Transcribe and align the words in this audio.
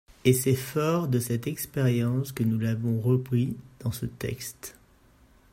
Et 0.25 0.33
c’est 0.33 0.55
fort 0.55 1.07
de 1.07 1.19
cette 1.19 1.45
expérience 1.45 2.31
que 2.31 2.41
nous 2.41 2.57
l’avons 2.57 2.99
repris 2.99 3.55
dans 3.81 3.91
ce 3.91 4.07
texte. 4.07 4.75